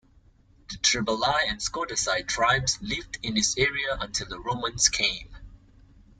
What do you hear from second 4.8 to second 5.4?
came.